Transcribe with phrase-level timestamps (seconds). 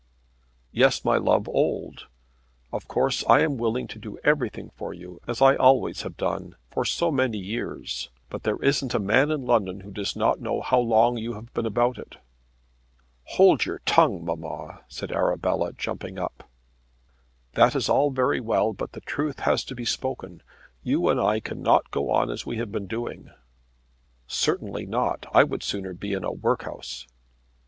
[0.71, 2.07] "Yes, my love, old.
[2.73, 6.55] Of course I am willing to do everything for you, as I always have done,
[6.71, 10.59] for so many years, but there isn't a man in London who does not know
[10.61, 12.15] how long you have been about it."
[13.25, 16.49] "Hold your tongue, mamma," said Arabella jumping up.
[17.53, 20.41] "That is all very well, but the truth has to be spoken.
[20.81, 23.29] You and I cannot go on as we have been doing."
[24.25, 25.27] "Certainly not.
[25.31, 27.05] I would sooner be in a workhouse."